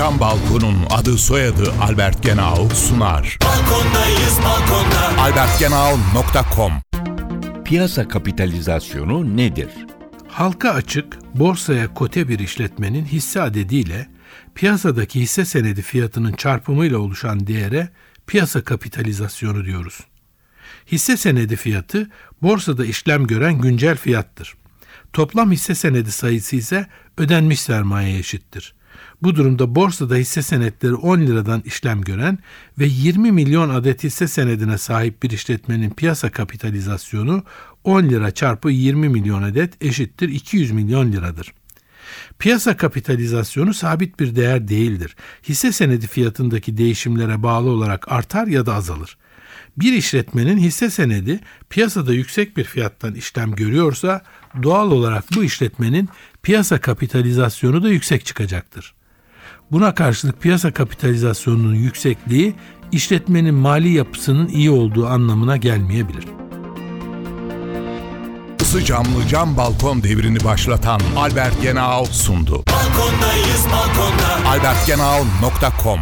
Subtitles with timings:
[0.00, 3.38] Cam Balkon'un adı soyadı Albert Genau sunar.
[3.44, 5.22] Balkondayız balkonda.
[5.22, 6.72] albertgenau.com
[7.64, 9.68] Piyasa kapitalizasyonu nedir?
[10.28, 14.08] Halka açık, borsaya kote bir işletmenin hisse adediyle
[14.54, 17.88] piyasadaki hisse senedi fiyatının çarpımıyla oluşan değere
[18.26, 20.00] piyasa kapitalizasyonu diyoruz.
[20.92, 22.10] Hisse senedi fiyatı
[22.42, 24.54] borsada işlem gören güncel fiyattır.
[25.12, 26.86] Toplam hisse senedi sayısı ise
[27.18, 28.74] ödenmiş sermayeye eşittir.
[29.22, 32.38] Bu durumda borsada hisse senetleri 10 liradan işlem gören
[32.78, 37.44] ve 20 milyon adet hisse senedine sahip bir işletmenin piyasa kapitalizasyonu
[37.84, 41.52] 10 lira çarpı 20 milyon adet eşittir 200 milyon liradır.
[42.38, 45.16] Piyasa kapitalizasyonu sabit bir değer değildir.
[45.48, 49.16] Hisse senedi fiyatındaki değişimlere bağlı olarak artar ya da azalır.
[49.80, 54.22] Bir işletmenin hisse senedi piyasada yüksek bir fiyattan işlem görüyorsa
[54.62, 56.08] doğal olarak bu işletmenin
[56.42, 58.94] piyasa kapitalizasyonu da yüksek çıkacaktır.
[59.70, 62.54] Buna karşılık piyasa kapitalizasyonunun yüksekliği
[62.92, 66.24] işletmenin mali yapısının iyi olduğu anlamına gelmeyebilir.
[68.60, 72.64] Isı camlı cam balkon devrini başlatan Albert Genau sundu.
[72.72, 74.48] Balkondayız balkonda.
[74.48, 76.00] albertgenau.com